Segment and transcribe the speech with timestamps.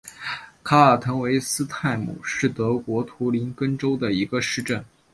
[0.63, 4.83] 卡尔滕韦斯泰姆是德国图林根州的一个市镇。